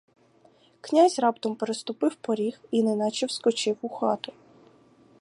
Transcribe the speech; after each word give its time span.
Князь 0.81 1.19
раптом 1.19 1.55
переступив 1.55 2.15
поріг 2.15 2.59
і 2.71 2.83
неначе 2.83 3.25
вскочив 3.25 3.77
у 3.81 3.89
хату. 3.89 4.33